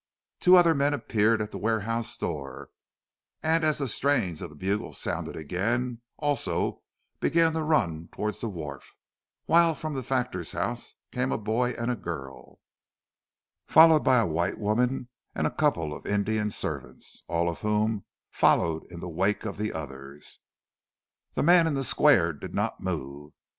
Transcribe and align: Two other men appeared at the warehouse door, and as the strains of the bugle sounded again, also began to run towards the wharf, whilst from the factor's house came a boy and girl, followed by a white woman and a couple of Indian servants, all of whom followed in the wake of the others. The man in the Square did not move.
Two 0.39 0.55
other 0.57 0.73
men 0.73 0.95
appeared 0.95 1.43
at 1.43 1.51
the 1.51 1.59
warehouse 1.59 2.17
door, 2.17 2.71
and 3.43 3.63
as 3.63 3.77
the 3.77 3.87
strains 3.87 4.41
of 4.41 4.49
the 4.49 4.55
bugle 4.55 4.93
sounded 4.93 5.35
again, 5.35 6.01
also 6.17 6.81
began 7.19 7.53
to 7.53 7.61
run 7.61 8.09
towards 8.11 8.41
the 8.41 8.49
wharf, 8.49 8.97
whilst 9.45 9.79
from 9.79 9.93
the 9.93 10.01
factor's 10.01 10.53
house 10.53 10.95
came 11.11 11.31
a 11.31 11.37
boy 11.37 11.73
and 11.73 12.01
girl, 12.01 12.59
followed 13.67 13.99
by 14.03 14.17
a 14.17 14.25
white 14.25 14.57
woman 14.57 15.07
and 15.35 15.45
a 15.45 15.51
couple 15.51 15.93
of 15.93 16.07
Indian 16.07 16.49
servants, 16.49 17.23
all 17.27 17.47
of 17.47 17.59
whom 17.61 18.03
followed 18.31 18.87
in 18.91 19.01
the 19.01 19.07
wake 19.07 19.45
of 19.45 19.57
the 19.59 19.71
others. 19.71 20.39
The 21.35 21.43
man 21.43 21.67
in 21.67 21.75
the 21.75 21.83
Square 21.83 22.33
did 22.39 22.55
not 22.55 22.79
move. 22.81 23.33